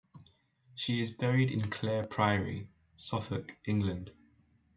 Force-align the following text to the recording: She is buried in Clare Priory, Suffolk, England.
She 0.73 0.99
is 0.99 1.11
buried 1.11 1.51
in 1.51 1.69
Clare 1.69 2.07
Priory, 2.07 2.69
Suffolk, 2.97 3.55
England. 3.65 4.09